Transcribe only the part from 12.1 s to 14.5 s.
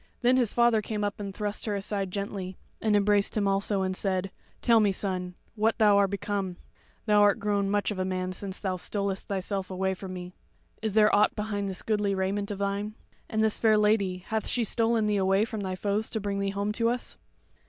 raiment of thine? And this fair lady, hath